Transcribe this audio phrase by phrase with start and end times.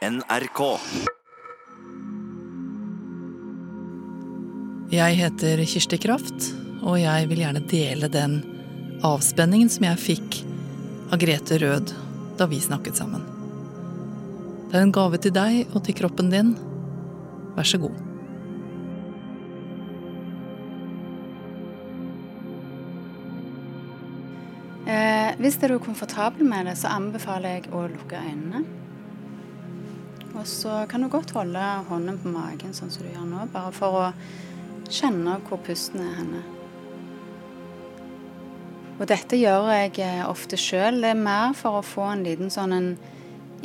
[0.00, 0.60] NRK.
[4.88, 6.46] Jeg heter Kirsti Kraft,
[6.80, 8.38] og jeg vil gjerne dele den
[9.04, 10.38] avspenningen som jeg fikk
[11.12, 11.92] av Grete Rød
[12.40, 13.28] da vi snakket sammen.
[14.70, 16.56] Det er en gave til deg og til kroppen din.
[17.60, 18.00] Vær så god.
[24.88, 28.79] Eh, hvis er du komfortabel med det, så anbefaler jeg å lukke øynene.
[30.40, 31.60] Og så kan du godt holde
[31.90, 34.06] hånden på magen sånn som du gjør nå, bare for å
[34.88, 36.40] kjenne hvor pusten er henne.
[39.00, 41.02] Og dette gjør jeg eh, ofte sjøl.
[41.04, 42.88] Det er mer for å få en liten sånn en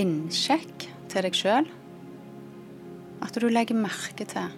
[0.00, 1.68] innsjekk til deg sjøl.
[3.24, 4.48] At du legger merke til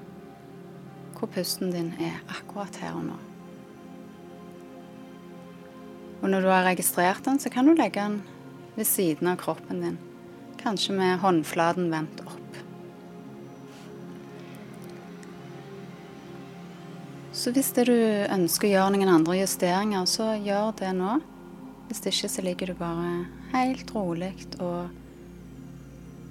[1.19, 3.21] hvor pusten din er akkurat her og nå.
[6.23, 8.21] Og når du har registrert den, så kan du legge den
[8.79, 10.03] ved siden av kroppen din.
[10.65, 12.41] Kanskje med håndflaten vendt opp.
[17.37, 17.99] Så hvis det du
[18.33, 21.19] ønsker å gjøre noen andre justeringer, så gjør det nå.
[21.91, 23.09] Hvis ikke så ligger du bare
[23.53, 24.89] helt rolig og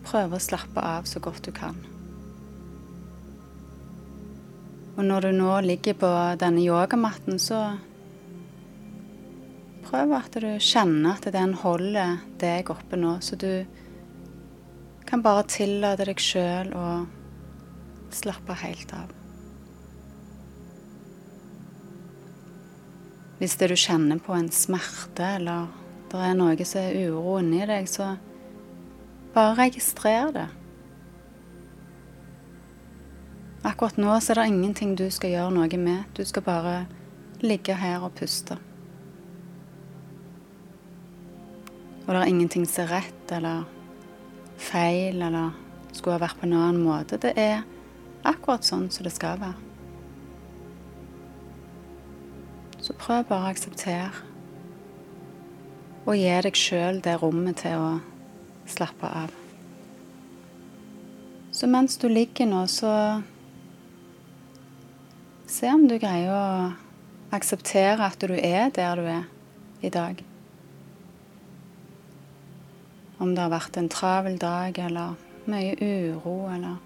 [0.08, 1.78] prøver å slappe av så godt du kan.
[4.98, 6.10] Og når du nå ligger på
[6.42, 7.62] denne yogamatten, så
[9.86, 13.66] prøv at du kjenner at den holder deg oppe nå, så du
[15.14, 16.84] kan bare tillate deg sjøl å
[18.10, 19.12] slappe helt av.
[23.38, 25.68] Hvis det du kjenner på en smerte, eller
[26.10, 28.08] det er noe som er uro inni deg, så
[29.36, 30.48] bare registrer det.
[33.70, 36.10] Akkurat nå så er det ingenting du skal gjøre noe med.
[36.18, 36.74] Du skal bare
[37.46, 38.58] ligge her og puste.
[42.02, 43.70] Og det er ingenting som er rett eller
[44.64, 45.52] feil eller
[45.92, 47.20] skulle ha vært på en annen måte.
[47.22, 47.62] Det er
[48.26, 49.60] akkurat sånn som det skal være.
[52.84, 54.12] Så prøv bare å akseptere.
[56.04, 57.92] Og gi deg sjøl det rommet til å
[58.68, 59.32] slappe av.
[61.54, 63.22] Så mens du ligger nå, så
[65.48, 66.74] se om du greier å
[67.34, 69.26] akseptere at du er der du er
[69.86, 70.20] i dag.
[73.24, 75.14] Om det har vært en travel dag eller
[75.48, 76.82] mye uro eller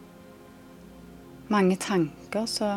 [1.49, 2.67] mange tanker, så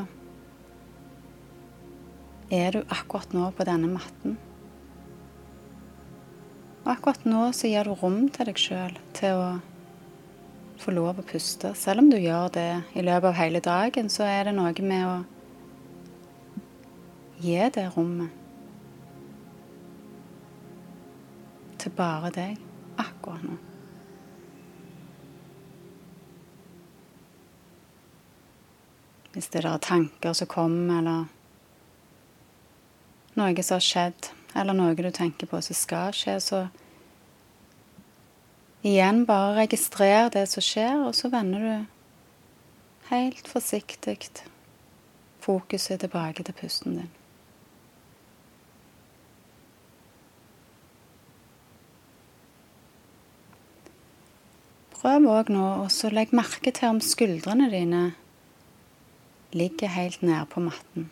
[2.51, 4.39] er du akkurat nå på denne matten.
[6.87, 9.51] Og akkurat nå så gir du rom til deg sjøl til å
[10.81, 11.75] få lov å puste.
[11.77, 15.05] Selv om du gjør det i løpet av hele dagen, så er det noe med
[15.05, 15.21] å
[17.45, 18.33] gi det rommet
[21.81, 22.70] til bare deg
[23.01, 23.57] akkurat nå.
[29.31, 31.29] Hvis det er tanker som kommer, eller
[33.39, 36.65] noe som har skjedd, eller noe du tenker på som skal skje, så
[38.83, 41.87] igjen bare registrer det som skjer, og så vender du
[43.11, 44.19] helt forsiktig
[45.41, 47.20] fokuset tilbake til pusten din.
[55.01, 58.01] Prøv òg nå å legge merke til om skuldrene dine
[59.57, 61.07] ligger helt nede på matten.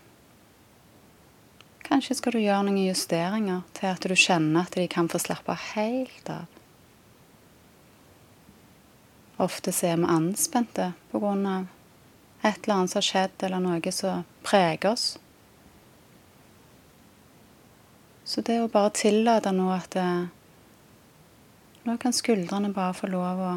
[1.86, 5.56] Kanskje skal du gjøre noen justeringer til at du kjenner at de kan få slappe
[5.70, 6.44] helt av.
[9.40, 11.64] Ofte så er vi anspente pga.
[12.42, 15.18] et eller annet som har skjedd, eller noe som preger oss.
[18.24, 20.28] Så det å bare tillate nå at det,
[21.84, 23.52] Nå kan skuldrene bare få lov å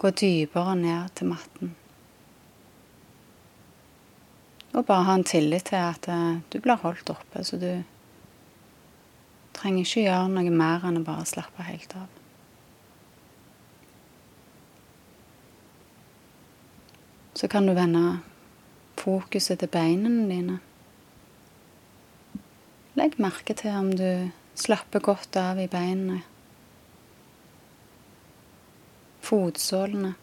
[0.00, 1.74] gå dypere ned til matten.
[4.70, 7.82] Og bare ha en tillit til at uh, du blir holdt oppe, så du
[9.56, 12.08] trenger ikke gjøre noe mer enn å bare slappe helt av.
[17.36, 18.20] Så kan du vende
[19.00, 20.58] fokuset til beina dine.
[22.96, 26.20] Legg merke til om du slapper godt av i beina.
[29.30, 30.16] Fotsålene.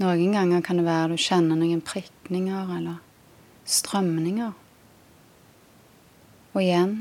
[0.00, 3.02] Noen ganger kan det være du kjenner noen prikninger eller
[3.68, 4.54] strømninger.
[6.54, 6.94] Og igjen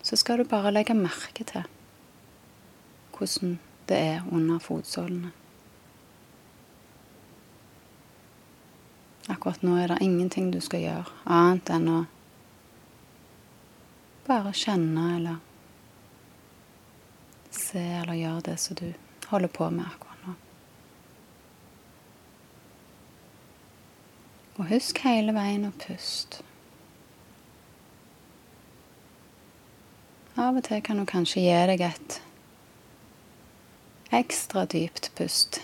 [0.00, 1.68] så skal du bare legge merke til
[3.16, 3.58] hvordan
[3.90, 5.34] det er under fotsålene.
[9.28, 12.00] Akkurat nå er det ingenting du skal gjøre annet enn å
[14.24, 15.49] bare kjenne eller
[17.54, 18.92] se eller gjøre det som du
[19.30, 20.34] holder på med akkurat nå.
[24.60, 26.44] Og husk hele veien å puste.
[30.40, 32.20] Av og til kan du kanskje gi deg et
[34.14, 35.60] ekstra dypt pust,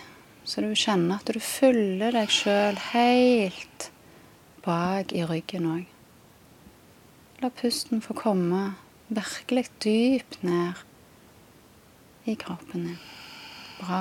[0.46, 3.90] så du kjenner at du fyller deg sjøl helt
[4.66, 5.86] bak i ryggen òg.
[7.42, 8.76] La pusten få komme
[9.08, 10.85] virkelig dypt ned
[12.26, 12.98] i kroppen din.
[13.80, 14.00] Bra.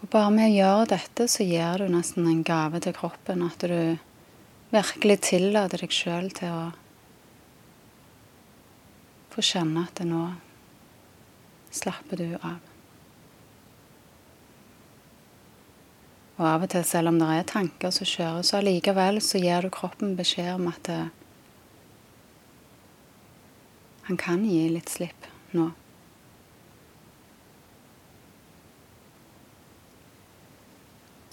[0.00, 3.42] Og bare med å gjøre dette, så gir du nesten en gave til kroppen.
[3.44, 3.98] At du
[4.72, 6.64] virkelig tillater deg sjøl til å
[9.34, 10.24] få kjenne at det nå
[11.74, 12.58] slapper du av.
[16.38, 19.66] Og av og til, selv om det er tanker som kjører, så allikevel så gir
[19.66, 21.14] du kroppen beskjed om at det, eh,
[24.08, 25.66] han kan gi litt slipp nå.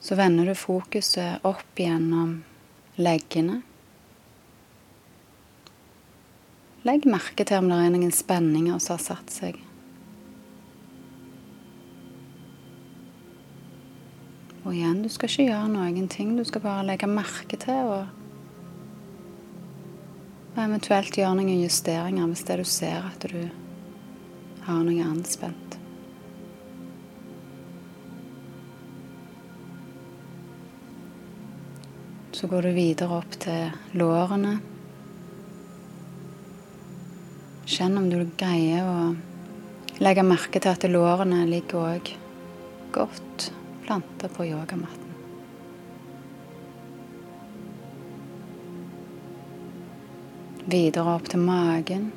[0.04, 2.42] Så vender du fokuset opp gjennom
[3.00, 3.62] leggene.
[6.84, 9.64] Legg merke til om det er noen spenninger som har satt seg.
[14.66, 16.36] Og igjen, du skal ikke gjøre noen ting.
[16.36, 18.25] Du skal bare legge merke til og,
[20.56, 23.42] og eventuelt gjøre noen justeringer hvis det du ser at du
[24.66, 25.76] har noe anspent.
[32.36, 34.58] Så går du videre opp til lårene.
[37.66, 39.00] Kjenn om du greier å
[40.04, 42.12] legge merke til at lårene ligger òg
[42.96, 43.50] godt
[43.88, 44.95] planta på yogamatten.
[50.66, 52.08] Videre opp til magen.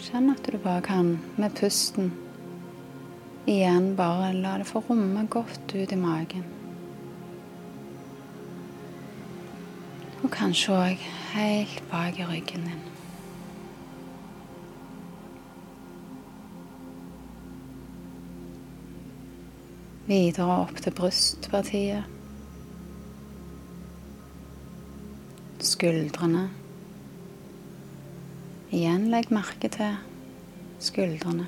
[0.00, 2.14] Kjenn at du bare kan, med pusten,
[3.44, 6.48] igjen bare la det få romme godt ut i magen.
[10.22, 12.97] Og kanskje òg helt bak i ryggen din.
[20.08, 22.08] Videre opp til brystpartiet.
[25.60, 26.46] Skuldrene.
[28.72, 29.98] Igjen legg merke til
[30.80, 31.46] skuldrene.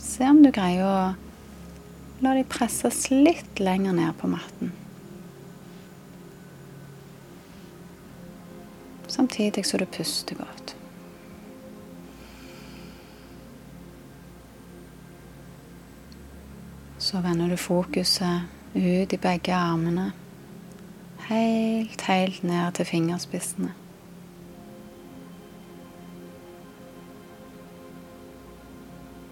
[0.00, 1.00] Se om du greier å
[2.18, 4.72] La de presses litt lenger ned på matten.
[9.06, 10.77] Samtidig så du puster godt.
[17.08, 18.40] Så vender du fokuset
[18.74, 20.10] ut i begge armene.
[21.28, 23.70] Helt, helt ned til fingerspissene.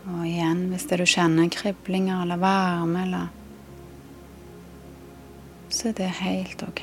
[0.06, 3.28] Og igjen, hvis det du kjenner kriblinger eller varme eller
[5.68, 6.82] Så er det helt ok.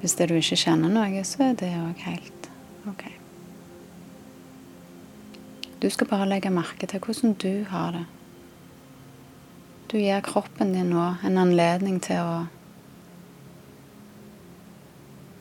[0.00, 2.50] Hvis det du ikke kjenner noe, så er det òg helt
[2.88, 3.04] ok.
[5.82, 8.06] Du skal bare legge merke til hvordan du har det.
[9.94, 12.38] Du gir kroppen din nå en anledning til å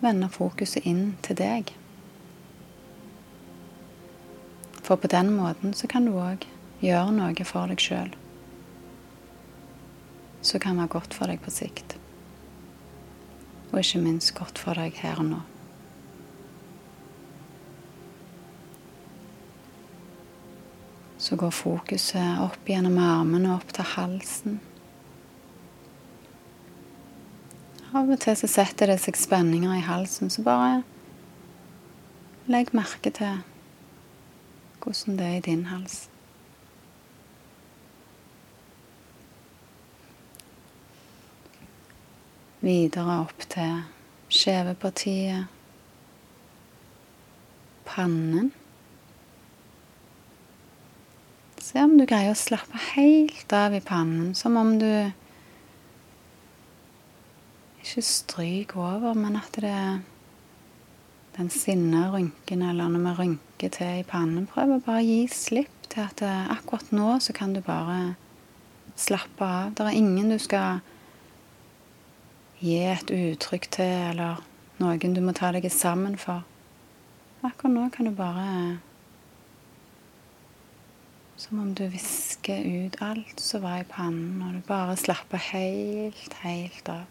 [0.04, 1.72] vende fokuset inn til deg.
[4.86, 6.46] For på den måten så kan du òg
[6.86, 8.14] gjøre noe for deg sjøl
[10.46, 11.98] som kan være godt for deg på sikt.
[13.72, 15.42] Og ikke minst godt for deg her og nå.
[21.24, 24.58] Så går fokuset opp gjennom armene og opp til halsen.
[27.94, 30.82] Av og til så setter det seg spenninger i halsen, så bare
[32.52, 33.40] legg merke til
[34.84, 36.00] hvordan det er i din hals.
[42.64, 43.80] Videre opp til
[44.34, 45.48] skjevepartiet,
[47.88, 48.52] pannen.
[51.74, 55.10] Se om du greier å slappe helt av i pannen, som om du
[57.82, 60.04] ikke stryker over, men at det er
[61.34, 64.46] den sinna rynken, eller når vi rynker til i pannen.
[64.54, 68.14] Prøv å bare gi slipp til at eh, akkurat nå så kan du bare
[68.94, 69.74] slappe av.
[69.74, 70.86] Det er ingen du skal
[72.62, 74.46] gi et uttrykk til, eller
[74.78, 76.46] noen du må ta deg sammen for.
[77.42, 78.78] Akkurat nå kan du bare
[81.44, 86.38] Som om du visker ut alt som var i pannen, og du bare slapper helt,
[86.40, 87.02] helt av.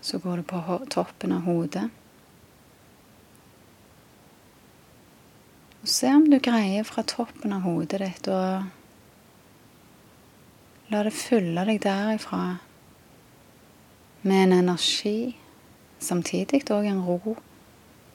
[0.00, 1.84] Så går du på toppen av hodet.
[5.84, 8.42] Og se om du greier fra toppen av hodet ditt å
[10.90, 12.42] la det fylle deg derifra
[14.22, 15.36] med en energi,
[15.98, 17.36] samtidig òg en ro,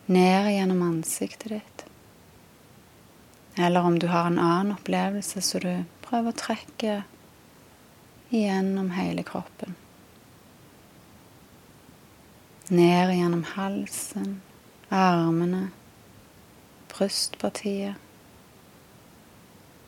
[0.08, 1.84] ned gjennom ansiktet ditt.
[3.58, 5.72] Eller om du har en annen opplevelse, så du
[6.06, 6.96] prøver å trekke
[8.30, 9.76] gjennom hele kroppen.
[12.70, 14.42] Ned gjennom halsen,
[14.92, 15.70] armene,
[16.92, 17.96] brystpartiet,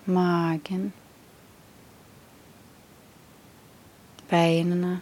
[0.10, 0.90] magen,
[4.30, 5.00] beinene.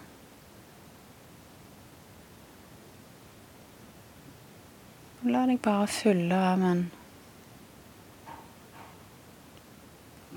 [5.28, 6.82] La deg bare fylle av en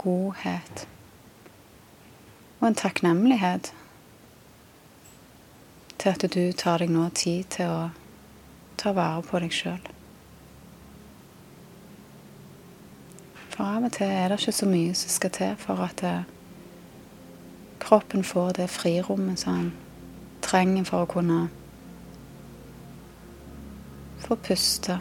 [0.02, 0.82] godhet
[2.58, 3.70] og en takknemlighet
[6.00, 7.84] til at du tar deg nå tid til å
[8.82, 9.78] ta vare på deg sjøl.
[13.52, 16.26] For av og til er det ikke så mye som skal til for at eh,
[17.86, 19.72] kroppen får det frirommet som den
[20.42, 21.40] trenger for å kunne
[24.30, 25.00] få puste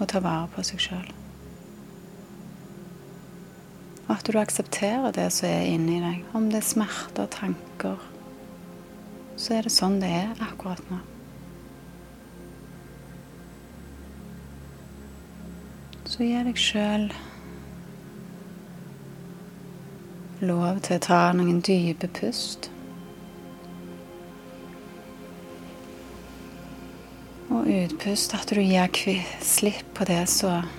[0.00, 1.10] og ta vare på seg sjøl.
[4.08, 6.24] Og at du aksepterer det som er inni deg.
[6.34, 8.02] Om det er smerter, tanker,
[9.38, 10.98] så er det sånn det er akkurat nå.
[16.10, 17.06] Så gi deg sjøl
[20.42, 22.72] lov til å ta noen dype pust.
[27.52, 30.70] Og utpust at du gir slipp på det som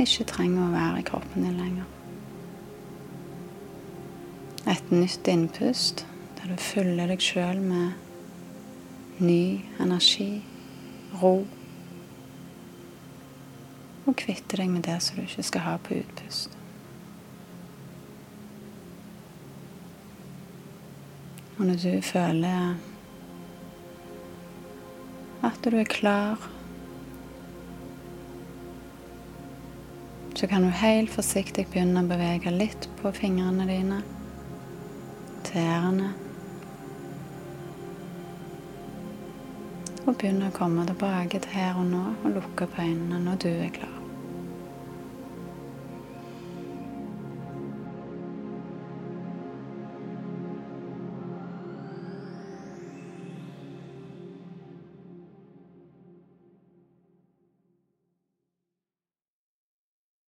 [0.00, 1.88] ikke trenger å være i kroppen din lenger.
[4.70, 6.04] Et nytt innpust
[6.38, 10.42] der du fyller deg sjøl med ny energi,
[11.20, 11.42] ro.
[14.06, 16.56] Og kvitter deg med det som du ikke skal ha på utpust.
[21.58, 22.74] Og når du føler
[25.42, 26.48] at du er klar.
[30.34, 34.00] Så kan du helt forsiktig begynne å bevege litt på fingrene dine,
[35.46, 36.12] tærne.
[40.02, 43.50] Og begynne å komme tilbake til her og nå og lukke opp øynene når du
[43.52, 44.01] er klar.